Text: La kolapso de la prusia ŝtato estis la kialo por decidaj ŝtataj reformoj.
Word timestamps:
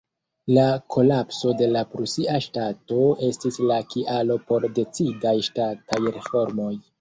La 0.57 0.61
kolapso 0.93 1.51
de 1.59 1.67
la 1.73 1.83
prusia 1.91 2.39
ŝtato 2.45 3.03
estis 3.27 3.61
la 3.73 3.77
kialo 3.93 4.39
por 4.49 4.67
decidaj 4.81 5.35
ŝtataj 5.51 6.03
reformoj. 6.17 6.73